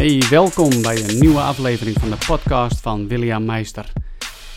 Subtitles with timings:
[0.00, 3.92] Hey, welkom bij een nieuwe aflevering van de podcast van William Meister.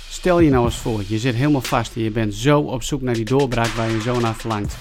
[0.09, 3.01] Stel je nou eens voor, je zit helemaal vast en je bent zo op zoek
[3.01, 4.77] naar die doorbraak waar je zo naar verlangt.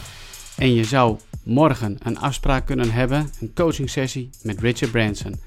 [0.56, 5.40] En je zou morgen een afspraak kunnen hebben, een coaching sessie met Richard Branson.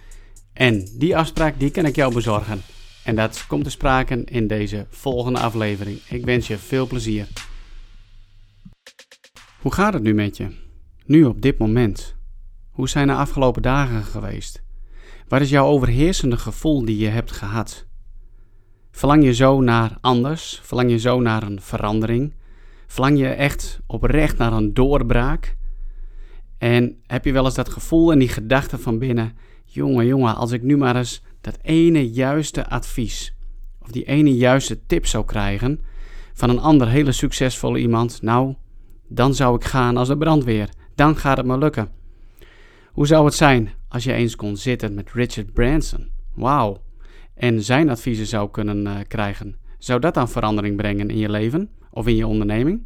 [0.54, 2.62] En die afspraak die kan ik jou bezorgen.
[3.04, 6.00] En dat komt te sprake in deze volgende aflevering.
[6.10, 7.28] Ik wens je veel plezier.
[9.62, 10.48] Hoe gaat het nu met je?
[11.06, 12.16] Nu op dit moment?
[12.70, 14.64] Hoe zijn de afgelopen dagen geweest?
[15.28, 17.86] Wat is jouw overheersende gevoel die je hebt gehad?
[18.92, 20.60] Verlang je zo naar anders?
[20.64, 22.34] Verlang je zo naar een verandering?
[22.88, 25.56] Verlang je echt oprecht naar een doorbraak?
[26.58, 30.52] En heb je wel eens dat gevoel en die gedachte van binnen: jongen, jongen, als
[30.52, 33.36] ik nu maar eens dat ene juiste advies
[33.80, 35.80] of die ene juiste tip zou krijgen
[36.34, 38.56] van een ander hele succesvolle iemand, nou,
[39.08, 40.70] dan zou ik gaan als de brandweer.
[40.96, 41.90] Dan gaat het me lukken.
[42.92, 46.12] Hoe zou het zijn als je eens kon zitten met Richard Branson?
[46.34, 46.82] Wauw.
[47.34, 49.56] En zijn adviezen zou kunnen uh, krijgen.
[49.78, 52.84] Zou dat dan verandering brengen in je leven of in je onderneming?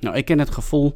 [0.00, 0.94] Nou, ik ken het gevoel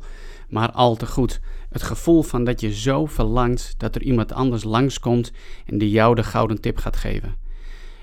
[0.48, 1.40] maar al te goed.
[1.70, 5.32] Het gevoel van dat je zo verlangt dat er iemand anders langskomt
[5.66, 7.36] en die jou de gouden tip gaat geven.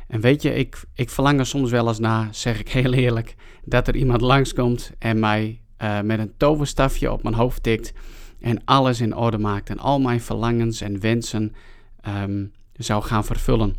[0.07, 3.35] En weet je, ik, ik verlang er soms wel eens naar, zeg ik heel eerlijk,
[3.63, 7.93] dat er iemand langskomt en mij uh, met een toverstafje op mijn hoofd tikt
[8.42, 11.53] en alles in orde maakt en al mijn verlangens en wensen
[12.08, 13.75] um, zou gaan vervullen.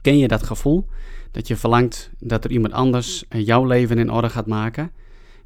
[0.00, 0.86] Ken je dat gevoel?
[1.30, 4.92] Dat je verlangt dat er iemand anders jouw leven in orde gaat maken?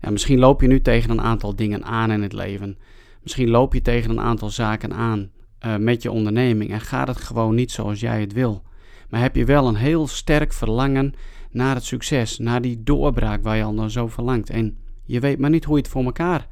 [0.01, 2.79] Ja, misschien loop je nu tegen een aantal dingen aan in het leven.
[3.23, 5.31] Misschien loop je tegen een aantal zaken aan
[5.67, 8.63] uh, met je onderneming en gaat het gewoon niet zoals jij het wil.
[9.09, 11.15] Maar heb je wel een heel sterk verlangen
[11.51, 14.51] naar het succes, naar die doorbraak waar je al dan zo verlangt.
[14.51, 16.47] En je weet maar niet hoe je het voor elkaar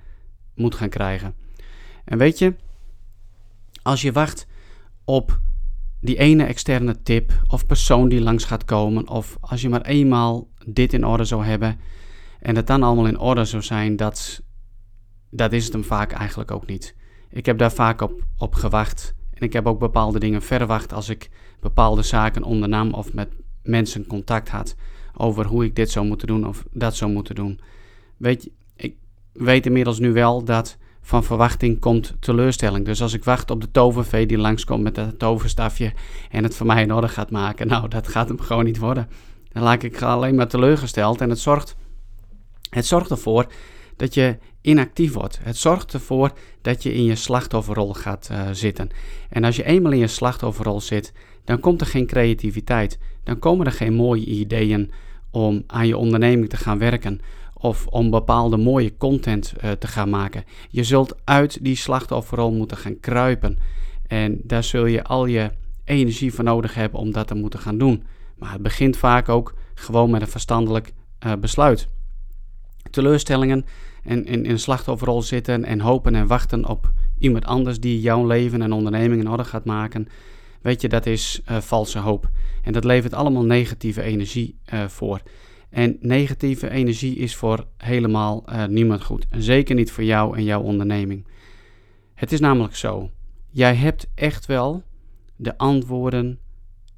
[0.57, 1.35] moet gaan krijgen.
[2.05, 2.55] En weet je,
[3.83, 4.47] als je wacht
[5.05, 5.41] op
[6.01, 10.49] die ene externe tip of persoon die langs gaat komen, of als je maar eenmaal
[10.67, 11.81] dit in orde zou hebben
[12.41, 14.43] en het dan allemaal in orde zou zijn, dat,
[15.31, 16.95] dat is het hem vaak eigenlijk ook niet.
[17.31, 21.09] Ik heb daar vaak op, op gewacht en ik heb ook bepaalde dingen verwacht als
[21.09, 21.31] ik
[21.61, 23.29] bepaalde zaken ondernam of met
[23.63, 24.77] mensen contact had
[25.17, 27.61] over hoe ik dit zou moeten doen of dat zou moeten doen.
[28.17, 28.53] Weet je,
[29.39, 30.77] weet inmiddels nu wel dat
[31.07, 32.85] van verwachting komt teleurstelling.
[32.85, 35.93] Dus als ik wacht op de tovervee die langskomt met dat toverstafje
[36.31, 39.09] en het voor mij in orde gaat maken, nou, dat gaat hem gewoon niet worden.
[39.53, 41.77] Dan laat ik alleen maar teleurgesteld en het zorgt,
[42.71, 43.47] het zorgt ervoor
[43.97, 45.39] dat je inactief wordt.
[45.43, 46.33] Het zorgt ervoor
[46.63, 48.89] dat je in je slachtofferrol gaat uh, zitten.
[49.29, 51.13] En als je eenmaal in je slachtofferrol zit,
[51.45, 52.99] dan komt er geen creativiteit.
[53.25, 54.91] Dan komen er geen mooie ideeën
[55.31, 57.21] om aan je onderneming te gaan werken
[57.67, 60.45] of om bepaalde mooie content uh, te gaan maken.
[60.69, 63.59] Je zult uit die slachtofferrol moeten gaan kruipen.
[64.07, 65.51] En daar zul je al je
[65.85, 68.03] energie voor nodig hebben om dat te moeten gaan doen.
[68.39, 70.93] Maar het begint vaak ook gewoon met een verstandelijk
[71.27, 71.89] uh, besluit.
[72.91, 73.65] Teleurstellingen
[74.03, 78.27] en in, in een slachtofferrol zitten en hopen en wachten op iemand anders die jouw
[78.27, 80.09] leven en onderneming in orde gaat maken.
[80.63, 82.29] Weet je, dat is uh, valse hoop.
[82.63, 85.21] En dat levert allemaal negatieve energie voor.
[85.69, 89.27] En negatieve energie is voor helemaal uh, niemand goed.
[89.31, 91.27] Zeker niet voor jou en jouw onderneming.
[92.15, 93.11] Het is namelijk zo:
[93.51, 94.83] jij hebt echt wel
[95.37, 96.39] de antwoorden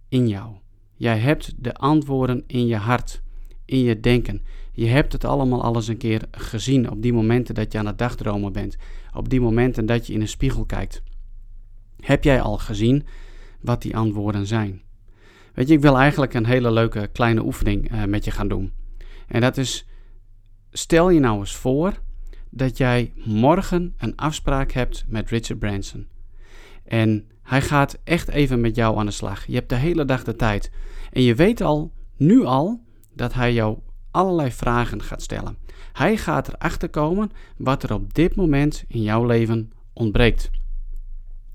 [0.09, 0.55] in jou.
[0.95, 3.23] Jij hebt de antwoorden in je hart,
[3.65, 4.43] in je denken.
[4.73, 7.87] Je hebt het allemaal al eens een keer gezien op die momenten dat je aan
[7.87, 8.77] het dagdromen bent,
[9.15, 11.03] op die momenten dat je in een spiegel kijkt.
[12.01, 13.07] Heb jij al gezien
[13.61, 14.83] wat die antwoorden zijn?
[15.59, 18.73] Weet je, ik wil eigenlijk een hele leuke kleine oefening uh, met je gaan doen.
[19.27, 19.87] En dat is,
[20.71, 21.93] stel je nou eens voor
[22.51, 26.07] dat jij morgen een afspraak hebt met Richard Branson.
[26.85, 29.47] En hij gaat echt even met jou aan de slag.
[29.47, 30.71] Je hebt de hele dag de tijd.
[31.13, 32.81] En je weet al, nu al,
[33.15, 33.79] dat hij jou
[34.11, 35.59] allerlei vragen gaat stellen.
[35.93, 40.51] Hij gaat erachter komen wat er op dit moment in jouw leven ontbreekt.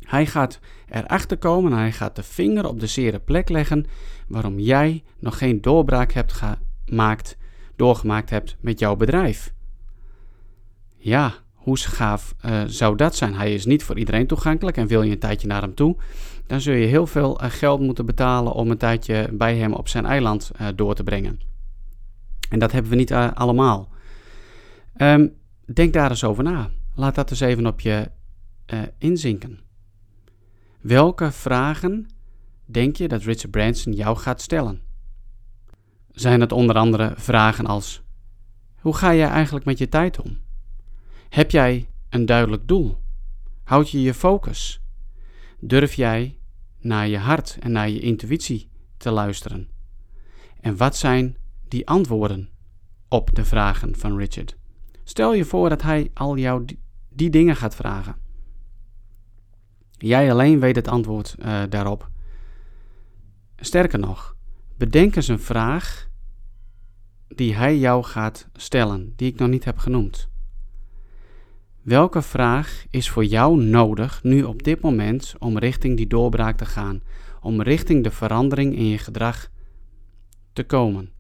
[0.03, 0.59] Hij gaat
[0.89, 3.85] erachter komen en hij gaat de vinger op de zere plek leggen
[4.27, 6.41] waarom jij nog geen doorbraak hebt
[6.85, 7.37] gemaakt,
[7.75, 9.53] doorgemaakt hebt met jouw bedrijf.
[10.95, 13.33] Ja, hoe gaaf uh, zou dat zijn?
[13.33, 15.97] Hij is niet voor iedereen toegankelijk en wil je een tijdje naar hem toe,
[16.47, 19.87] dan zul je heel veel uh, geld moeten betalen om een tijdje bij hem op
[19.87, 21.39] zijn eiland uh, door te brengen.
[22.49, 23.89] En dat hebben we niet allemaal.
[24.97, 25.33] Um,
[25.73, 26.69] denk daar eens over na.
[26.95, 28.11] Laat dat eens even op je
[28.97, 29.62] inzinken.
[30.83, 32.07] Welke vragen
[32.65, 34.81] denk je dat Richard Branson jou gaat stellen?
[36.11, 38.01] Zijn het onder andere vragen als:
[38.79, 40.37] Hoe ga jij eigenlijk met je tijd om?
[41.29, 42.97] Heb jij een duidelijk doel?
[43.63, 44.81] Houd je je focus?
[45.59, 46.37] Durf jij
[46.79, 49.69] naar je hart en naar je intuïtie te luisteren?
[50.59, 51.37] En wat zijn
[51.67, 52.49] die antwoorden
[53.07, 54.57] op de vragen van Richard?
[55.03, 58.22] Stel je voor dat hij al jou die, die dingen gaat vragen.
[59.97, 62.09] Jij alleen weet het antwoord uh, daarop.
[63.55, 64.35] Sterker nog,
[64.77, 66.09] bedenk eens een vraag
[67.27, 70.29] die hij jou gaat stellen, die ik nog niet heb genoemd.
[71.81, 76.65] Welke vraag is voor jou nodig nu op dit moment om richting die doorbraak te
[76.65, 77.01] gaan,
[77.41, 79.49] om richting de verandering in je gedrag
[80.53, 81.11] te komen?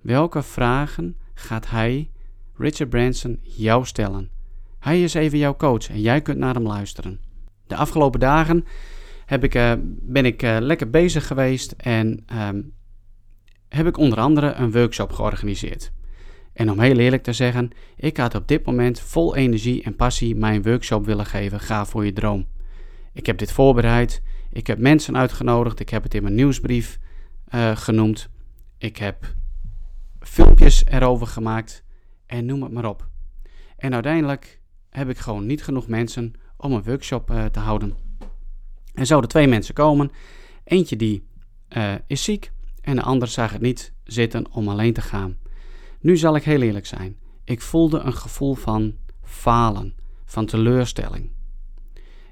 [0.00, 2.10] Welke vragen gaat hij,
[2.56, 4.30] Richard Branson, jou stellen?
[4.78, 7.20] Hij is even jouw coach en jij kunt naar hem luisteren.
[7.66, 8.64] De afgelopen dagen
[9.26, 12.72] heb ik, uh, ben ik uh, lekker bezig geweest en um,
[13.68, 15.92] heb ik onder andere een workshop georganiseerd.
[16.52, 20.36] En om heel eerlijk te zeggen, ik had op dit moment vol energie en passie
[20.36, 21.60] mijn workshop willen geven.
[21.60, 22.46] Ga voor je droom.
[23.12, 24.22] Ik heb dit voorbereid.
[24.50, 25.80] Ik heb mensen uitgenodigd.
[25.80, 26.98] Ik heb het in mijn nieuwsbrief
[27.54, 28.28] uh, genoemd.
[28.78, 29.34] Ik heb
[30.20, 31.84] filmpjes erover gemaakt.
[32.26, 33.08] En noem het maar op.
[33.76, 34.60] En uiteindelijk
[34.90, 37.94] heb ik gewoon niet genoeg mensen om een workshop uh, te houden.
[38.94, 40.10] Er zouden twee mensen komen.
[40.64, 41.26] Eentje die
[41.76, 45.36] uh, is ziek en de ander zag het niet zitten om alleen te gaan.
[46.00, 47.16] Nu zal ik heel eerlijk zijn.
[47.44, 49.94] Ik voelde een gevoel van falen,
[50.24, 51.30] van teleurstelling.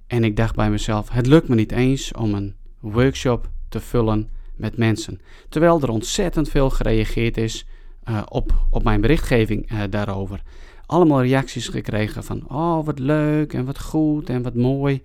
[0.06, 4.30] En ik dacht bij mezelf: het lukt me niet eens om een workshop te vullen
[4.56, 5.20] met mensen.
[5.48, 7.66] Terwijl er ontzettend veel gereageerd is
[8.08, 10.42] uh, op, op mijn berichtgeving daarover.
[10.86, 15.02] Allemaal reacties gekregen van: oh wat leuk en wat goed en wat mooi.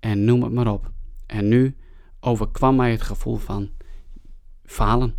[0.00, 0.90] En noem het maar op.
[1.26, 1.76] En nu
[2.20, 3.70] overkwam mij het gevoel van
[4.64, 5.14] falen.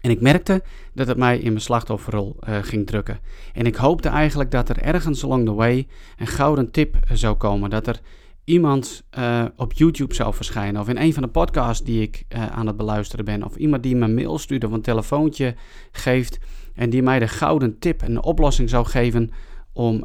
[0.00, 0.62] En ik merkte
[0.92, 3.18] dat het mij in mijn slachtofferrol uh, ging drukken.
[3.52, 5.86] En ik hoopte eigenlijk dat er ergens along the way
[6.16, 7.70] een gouden tip zou komen.
[7.70, 8.00] Dat er
[8.44, 10.80] iemand uh, op YouTube zou verschijnen.
[10.80, 13.44] Of in een van de podcasts die ik aan het beluisteren ben.
[13.44, 15.54] Of iemand die me mail stuurt of een telefoontje
[15.92, 16.38] geeft.
[16.74, 19.30] En die mij de gouden tip en de oplossing zou geven
[19.72, 20.02] om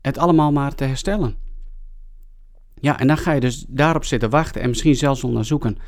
[0.00, 1.34] het allemaal maar te herstellen.
[2.74, 5.78] Ja, en dan ga je dus daarop zitten wachten en misschien zelfs onderzoeken.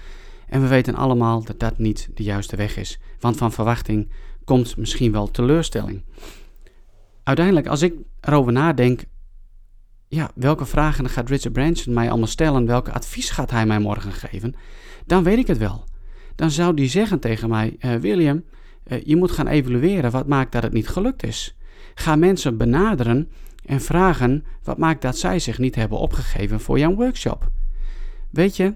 [0.47, 2.99] En we weten allemaal dat dat niet de juiste weg is.
[3.21, 4.11] Want van verwachting
[4.45, 6.05] komt misschien wel teleurstelling.
[7.23, 9.05] Uiteindelijk, als ik erover nadenk,
[10.09, 12.67] ja, welke vragen gaat Richard Branson mij allemaal stellen?
[12.67, 14.55] Welke advies gaat hij mij morgen geven?
[15.07, 15.85] Dan weet ik het wel.
[16.35, 18.45] Dan zou hij zeggen tegen mij: uh, William,
[19.05, 21.57] je moet gaan evalueren wat maakt dat het niet gelukt is.
[21.95, 23.29] Ga mensen benaderen
[23.65, 27.51] en vragen wat maakt dat zij zich niet hebben opgegeven voor jouw workshop.
[28.31, 28.75] Weet je,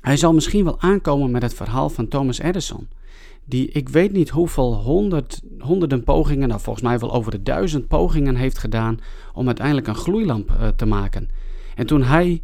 [0.00, 2.88] hij zal misschien wel aankomen met het verhaal van Thomas Edison.
[3.44, 7.88] Die ik weet niet hoeveel honderd, honderden pogingen, nou volgens mij wel over de duizend
[7.88, 9.00] pogingen heeft gedaan
[9.34, 11.28] om uiteindelijk een gloeilamp uh, te maken.
[11.74, 12.42] En toen hij,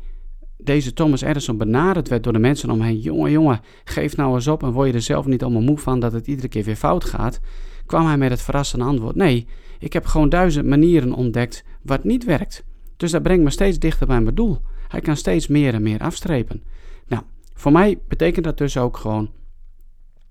[0.64, 4.48] deze Thomas Edison, benaderd werd door de mensen om hem jongen, jongen, geef nou eens
[4.48, 6.76] op en word je er zelf niet allemaal moe van dat het iedere keer weer
[6.76, 7.40] fout gaat,
[7.86, 9.46] kwam hij met het verrassende antwoord, nee,
[9.78, 12.64] ik heb gewoon duizend manieren ontdekt wat niet werkt.
[12.96, 14.58] Dus dat brengt me steeds dichter bij mijn doel.
[14.88, 16.62] Hij kan steeds meer en meer afstrepen.
[17.06, 17.22] Nou,
[17.54, 19.30] voor mij betekent dat dus ook gewoon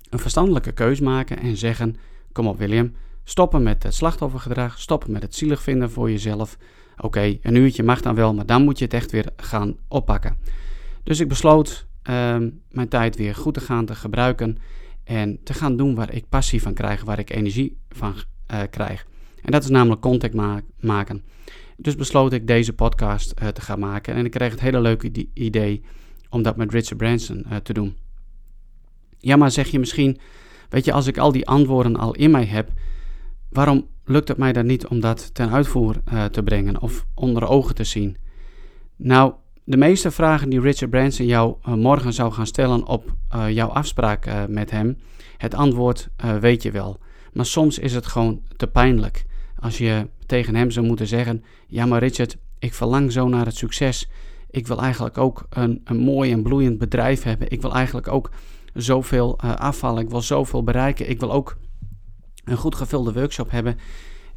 [0.09, 1.95] een verstandelijke keus maken en zeggen:
[2.31, 2.93] Kom op, William,
[3.23, 6.57] stoppen met het slachtoffergedrag, stoppen met het zielig vinden voor jezelf.
[6.97, 10.37] Oké, een uurtje mag dan wel, maar dan moet je het echt weer gaan oppakken.
[11.03, 12.37] Dus ik besloot uh,
[12.69, 14.57] mijn tijd weer goed te gaan te gebruiken
[15.03, 18.13] en te gaan doen waar ik passie van krijg, waar ik energie van
[18.51, 19.05] uh, krijg.
[19.41, 21.23] En dat is namelijk contact ma maken.
[21.77, 25.27] Dus besloot ik deze podcast uh, te gaan maken en ik kreeg het hele leuke
[25.33, 25.83] idee
[26.29, 27.97] om dat met Richard Branson uh, te doen.
[29.17, 30.19] Ja, maar zeg je misschien,
[30.69, 32.71] weet je, als ik al die antwoorden al in mij heb,
[33.53, 37.47] waarom lukt het mij dan niet om dat ten uitvoer uh, te brengen of onder
[37.47, 38.17] ogen te zien?
[38.95, 39.33] Nou,
[39.63, 43.15] de meeste vragen die Richard Branson jou uh, morgen zou gaan stellen op
[43.49, 44.97] jouw afspraak met hem,
[45.37, 46.97] het antwoord weet je wel.
[47.31, 49.25] Maar soms is het gewoon te pijnlijk
[49.63, 53.55] als je tegen hem zou moeten zeggen: Ja, maar Richard, ik verlang zo naar het
[53.55, 54.09] succes.
[54.49, 57.51] Ik wil eigenlijk ook een, een mooi en bloeiend bedrijf hebben.
[57.51, 58.31] Ik wil eigenlijk ook
[58.73, 60.03] zoveel afvallen.
[60.03, 61.09] Ik wil zoveel bereiken.
[61.09, 61.57] Ik wil ook
[62.43, 63.77] een goed gevulde workshop hebben.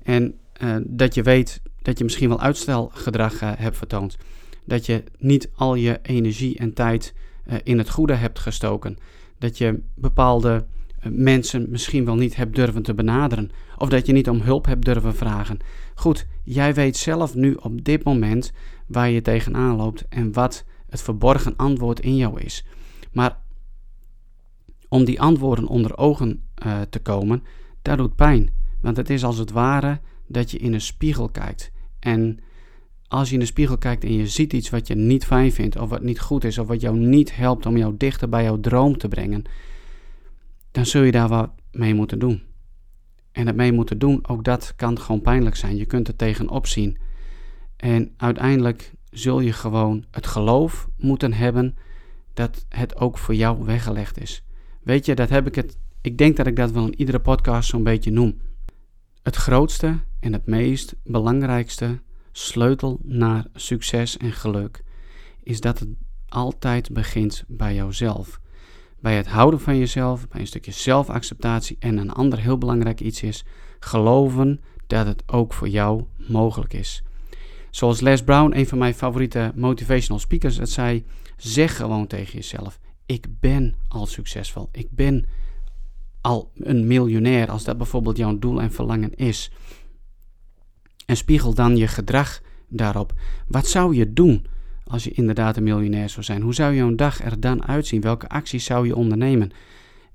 [0.03, 4.17] En uh, dat je weet dat je misschien wel uitstelgedrag uh, hebt vertoond.
[4.65, 7.15] Dat je niet al je energie en tijd
[7.63, 8.99] in het goede hebt gestoken.
[9.39, 10.67] Dat je bepaalde
[11.11, 13.51] mensen misschien wel niet hebt durven te benaderen.
[13.79, 15.59] Of dat je niet om hulp hebt durven vragen.
[15.95, 18.53] Goed, jij weet zelf nu op dit moment
[18.87, 22.65] waar je tegenaan loopt en wat het verborgen antwoord in jou is.
[23.13, 23.39] Maar
[24.89, 26.43] om die antwoorden onder ogen
[26.89, 27.43] te komen,
[27.87, 28.50] dat doet pijn.
[28.81, 31.71] Want het is als het ware dat je in een spiegel kijkt.
[31.99, 32.38] En
[33.09, 35.76] als je in de spiegel kijkt en je ziet iets wat je niet fijn vindt,
[35.76, 38.61] of wat niet goed is, of wat jou niet helpt om jou dichter bij jouw
[38.61, 39.43] droom te brengen,
[40.71, 42.43] dan zul je daar wat mee moeten doen.
[43.33, 45.76] En het mee moeten doen, ook dat kan gewoon pijnlijk zijn.
[45.76, 46.99] Je kunt er tegenop zien.
[47.76, 51.76] En uiteindelijk zul je gewoon het geloof moeten hebben
[52.35, 54.45] dat het ook voor jou weggelegd is.
[54.83, 55.78] Weet je, dat heb ik het.
[56.07, 58.41] Ik denk dat ik dat wel in iedere podcast zo'n beetje noem.
[59.23, 62.01] Het grootste en het meest belangrijkste
[62.33, 64.83] sleutel naar succes en geluk
[65.43, 65.89] is dat het
[66.29, 68.41] altijd begint bij jouzelf.
[69.01, 73.23] Bij het houden van jezelf, bij een stukje zelfacceptatie en een ander heel belangrijk iets
[73.23, 73.45] is
[73.79, 77.03] geloven dat het ook voor jou mogelijk is.
[77.71, 81.05] Zoals Les Brown, een van mijn favoriete motivational speakers, het zei:
[81.37, 84.69] zeg gewoon tegen jezelf: ik ben al succesvol.
[84.73, 85.27] Ik ben
[86.26, 89.50] al een miljonair, als dat bijvoorbeeld jouw doel en verlangen is.
[91.06, 93.12] En spiegel dan je gedrag daarop.
[93.49, 94.47] Wat zou je doen
[94.85, 96.42] als je inderdaad een miljonair zou zijn?
[96.42, 98.00] Hoe zou jouw dag er dan uitzien?
[98.00, 99.50] Welke acties zou je ondernemen?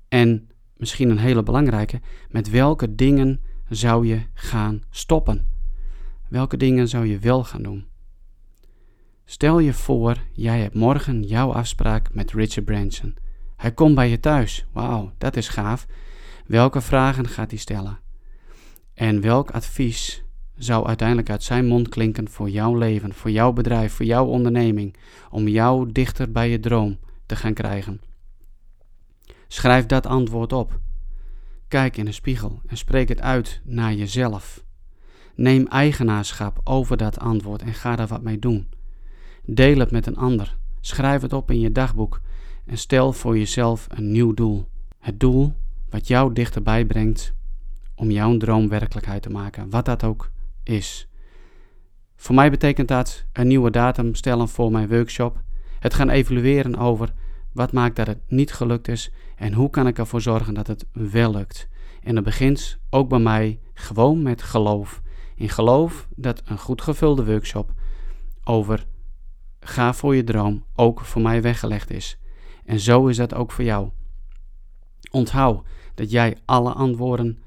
[0.08, 2.00] En misschien een hele belangrijke,
[2.30, 5.46] met welke dingen zou je gaan stoppen?
[6.28, 7.86] Welke dingen zou je wel gaan doen?
[9.24, 13.14] Stel je voor, jij hebt morgen jouw afspraak met Richard Branson.
[13.62, 14.66] Hij komt bij je thuis.
[14.72, 15.86] Wauw, dat is gaaf.
[16.46, 17.98] Welke vragen gaat hij stellen?
[18.94, 20.24] En welk advies
[20.56, 24.96] zou uiteindelijk uit zijn mond klinken voor jouw leven, voor jouw bedrijf, voor jouw onderneming,
[25.30, 28.00] om jou dichter bij je droom te gaan krijgen?
[29.48, 30.80] Schrijf dat antwoord op.
[31.68, 34.64] Kijk in de spiegel en spreek het uit naar jezelf.
[35.34, 38.68] Neem eigenaarschap over dat antwoord en ga daar wat mee doen.
[39.44, 40.56] Deel het met een ander.
[40.80, 42.20] Schrijf het op in je dagboek
[42.64, 44.66] en stel voor jezelf een nieuw doel.
[44.98, 45.54] Het doel
[45.90, 47.34] wat jou dichterbij brengt
[47.94, 50.30] om jouw droom werkelijkheid te maken, wat dat ook
[50.62, 51.08] is.
[52.16, 55.40] Voor mij betekent dat een nieuwe datum stellen voor mijn workshop,
[55.78, 57.12] het gaan evalueren over
[57.52, 60.86] wat maakt dat het niet gelukt is en hoe kan ik ervoor zorgen dat het
[60.92, 61.68] wel lukt.
[62.02, 65.02] En dat begint ook bij mij gewoon met geloof.
[65.34, 67.72] In geloof dat een goed gevulde workshop
[68.44, 68.86] over
[69.60, 72.18] ga voor je droom ook voor mij weggelegd is.
[72.64, 73.90] En zo is dat ook voor jou.
[75.10, 77.38] Onthoud dat jij alle antwoorden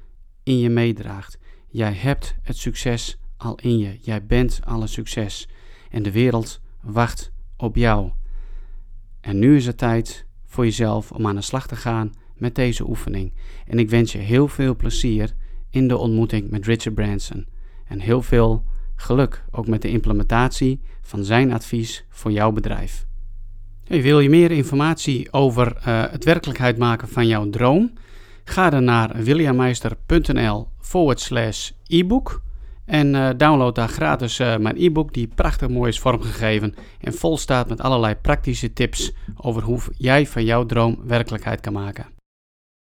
[0.42, 1.38] in je meedraagt.
[1.68, 3.98] Jij hebt het succes al in je.
[4.00, 5.48] Jij bent alle succes.
[5.90, 8.10] En de wereld wacht op jou.
[9.20, 12.88] En nu is het tijd voor jezelf om aan de slag te gaan met deze
[12.88, 13.32] oefening.
[13.66, 15.34] En ik wens je heel veel plezier
[15.70, 17.46] in de ontmoeting met Richard Branson.
[17.86, 18.64] En heel veel
[18.96, 23.06] geluk ook met de implementatie van zijn advies voor jouw bedrijf.
[23.86, 27.92] Wil je meer informatie over uh, het werkelijkheid maken van jouw droom?
[28.44, 32.42] Ga dan naar williammeister.nl forward slash e-book
[32.84, 37.36] en uh, download daar gratis uh, mijn e-book die prachtig mooi is vormgegeven en vol
[37.36, 42.15] staat met allerlei praktische tips over hoe jij van jouw droom werkelijkheid kan maken.